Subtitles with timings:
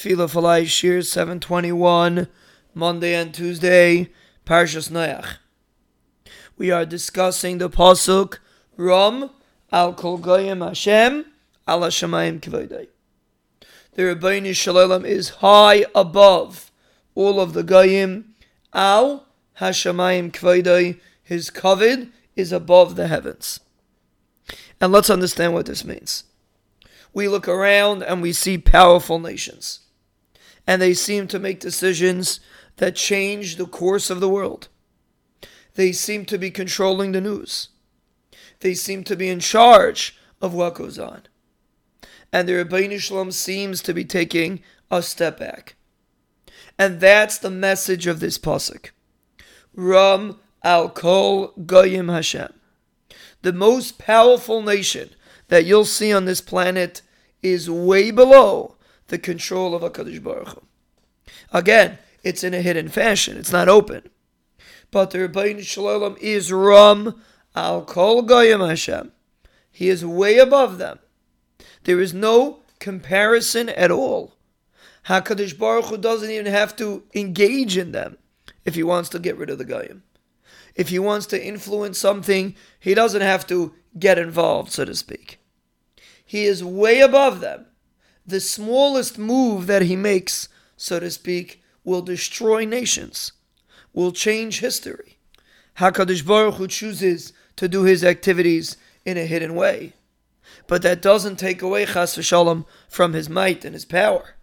[0.00, 2.26] Tefillah Falai Shiur 721,
[2.72, 4.08] Monday and Tuesday,
[4.46, 5.36] Parshas Noach.
[6.56, 8.38] We are discussing the Pasuk,
[8.78, 9.28] Ram,
[9.70, 11.26] al Kol Goyim Hashem
[11.68, 12.88] al Hashemayim Kvoidai.
[13.92, 16.72] The Ribbono Shel Olam is high above
[17.14, 18.34] all of the Goyim,
[18.72, 19.26] al
[19.60, 20.98] Hashemayim Kvoidai.
[21.22, 23.60] His covet is above the heavens.
[24.80, 26.24] And let's understand what this means
[27.12, 29.80] we look around and we see powerful nations.
[30.70, 32.38] And they seem to make decisions
[32.76, 34.68] that change the course of the world.
[35.74, 37.70] They seem to be controlling the news.
[38.60, 41.22] They seem to be in charge of what goes on.
[42.32, 45.74] And the Ribbono Shel Olam seems to be taking a step back.
[46.78, 48.90] And that's the message of this pasuk.
[49.74, 52.52] Ram al kol goyim Hashem.
[53.42, 55.10] The most powerful nation
[55.48, 57.02] that you'll see on this planet
[57.42, 58.76] is way below
[59.10, 60.62] the control of HaKadosh Baruch Hu.
[61.52, 63.36] Again, it's in a hidden fashion.
[63.36, 64.08] It's not open.
[64.90, 67.20] But the Ribbono Shel Olam is Ram
[67.54, 69.12] al Kol Goyim Hashem.
[69.70, 70.98] He is way above them.
[71.84, 74.34] There is no comparison at all.
[75.06, 78.18] HaKadosh Baruch Hu doesn't even have to engage in them
[78.64, 80.02] if he wants to get rid of the Goyim.
[80.74, 85.38] If he wants to influence something, he doesn't have to get involved, so to speak.
[86.24, 87.66] He is way above them.
[88.26, 90.48] The smallest move that he makes,
[90.80, 93.32] so to speak, will destroy nations,
[93.92, 95.18] will change history.
[95.76, 99.92] HaKadosh Baruch Hu chooses to do his activities in a hidden way.
[100.66, 104.36] But that doesn't take away Chas v'shalom from his might and his power.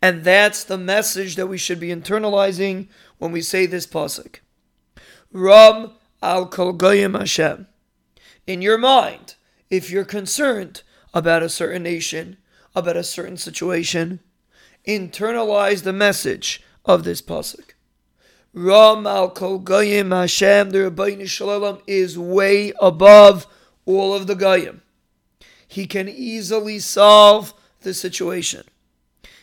[0.00, 4.40] And that's the message that we should be internalizing when we say this pasuk.
[5.30, 7.68] Ram al kol goyim Hashem.
[8.48, 9.36] In your mind,
[9.70, 10.82] if you're concerned
[11.14, 12.36] about a certain nation,
[12.74, 14.18] about a certain situation,
[14.86, 17.74] internalize the message of this pasuk.
[18.54, 23.46] Ram al kol goyim Hashem, the Rabbeinu is way above
[23.86, 24.82] all of the goyim.
[25.66, 28.64] He can easily solve the situation.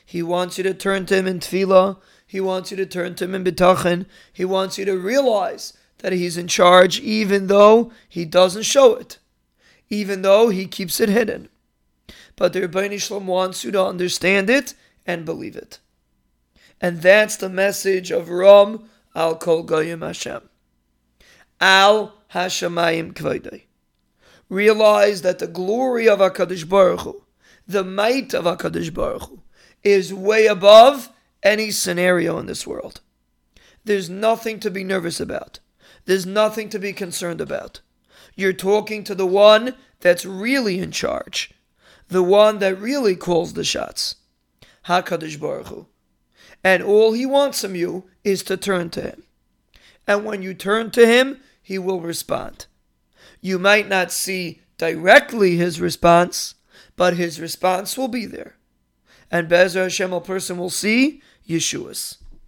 [0.06, 1.98] He wants you to turn to him in tefillah.
[2.26, 4.06] He wants you to turn to him in bitachon.
[4.32, 9.18] He wants you to realize that he's in charge, even though he doesn't show it,
[9.90, 11.50] even though he keeps it hidden
[12.40, 14.74] but the Ribbono Shel Olam wants you to understand it
[15.10, 15.80] and believe it.
[16.80, 18.84] And that's the message of Ram
[19.16, 20.48] al Kol Goyim Hashem.
[21.60, 23.64] Al Hashemayim Kvaydei.
[24.50, 27.24] Realize that the glory of HaKadosh Baruch Hu,
[27.68, 29.42] the might of HaKadosh Baruch Hu,
[29.84, 31.10] is way above
[31.42, 33.02] any scenario in this world.
[33.86, 35.60] There's nothing to be nervous about.
[36.06, 37.82] There's nothing to be concerned about.
[38.36, 41.52] You're talking to the one that's really in charge
[42.10, 44.16] the one that really calls the shots,
[44.90, 45.86] Hakadosh Baruch Hu.
[46.64, 49.24] And all he wants from you is to turn to him.
[50.08, 52.66] And when you turn to him, he will respond.
[53.40, 56.56] You might not see directly his response,
[56.96, 58.56] but his response will be there.
[59.32, 62.18] And B'ezras Hashem, a person will see Yeshua's.